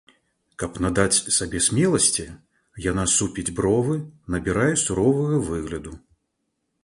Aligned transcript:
Каб 0.61 0.77
надаць 0.85 1.21
сабе 1.35 1.59
смеласці, 1.65 2.23
яна 2.87 3.03
супіць 3.17 3.53
бровы, 3.59 3.97
набірае 4.37 4.71
суровага 4.85 5.37
выгляду. 5.53 5.93